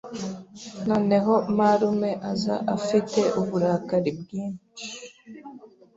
noneho 0.87 1.33
marume 1.57 2.11
aza 2.31 2.55
afite 2.75 3.19
uburakari 3.39 4.11
bwinshi 4.19 4.85